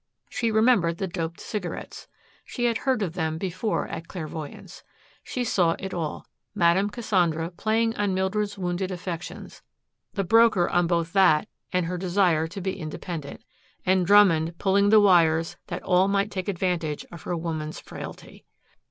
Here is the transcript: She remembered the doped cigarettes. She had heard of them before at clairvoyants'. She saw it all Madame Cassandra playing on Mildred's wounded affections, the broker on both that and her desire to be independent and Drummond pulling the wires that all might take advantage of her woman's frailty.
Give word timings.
She 0.31 0.49
remembered 0.49 0.97
the 0.97 1.05
doped 1.07 1.39
cigarettes. 1.39 2.07
She 2.43 2.65
had 2.65 2.79
heard 2.79 3.03
of 3.03 3.13
them 3.13 3.37
before 3.37 3.87
at 3.89 4.07
clairvoyants'. 4.07 4.81
She 5.23 5.43
saw 5.43 5.75
it 5.77 5.93
all 5.93 6.25
Madame 6.55 6.89
Cassandra 6.89 7.51
playing 7.51 7.95
on 7.97 8.15
Mildred's 8.15 8.57
wounded 8.57 8.89
affections, 8.89 9.61
the 10.15 10.23
broker 10.23 10.67
on 10.67 10.87
both 10.87 11.13
that 11.13 11.47
and 11.71 11.85
her 11.85 11.99
desire 11.99 12.47
to 12.47 12.59
be 12.61 12.79
independent 12.79 13.43
and 13.85 14.03
Drummond 14.03 14.57
pulling 14.57 14.89
the 14.89 14.99
wires 14.99 15.55
that 15.67 15.83
all 15.83 16.07
might 16.07 16.31
take 16.31 16.47
advantage 16.47 17.05
of 17.11 17.21
her 17.21 17.37
woman's 17.37 17.79
frailty. 17.79 18.43